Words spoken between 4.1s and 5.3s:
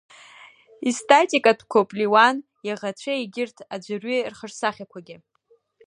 рхаҿсахьақәагьы.